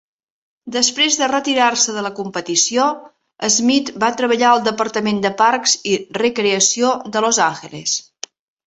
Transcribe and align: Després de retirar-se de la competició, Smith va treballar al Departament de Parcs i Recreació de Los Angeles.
Després 0.75 1.17
de 1.19 1.27
retirar-se 1.31 1.93
de 1.97 2.03
la 2.07 2.11
competició, 2.21 2.87
Smith 3.57 3.93
va 4.05 4.11
treballar 4.23 4.49
al 4.55 4.65
Departament 4.71 5.23
de 5.29 5.35
Parcs 5.45 5.79
i 5.95 6.01
Recreació 6.23 6.95
de 7.17 7.27
Los 7.29 7.47
Angeles. 7.53 8.01